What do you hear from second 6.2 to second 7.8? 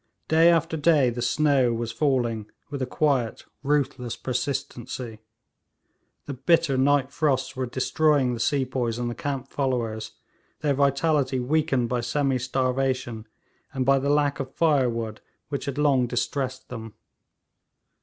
The bitter night frosts were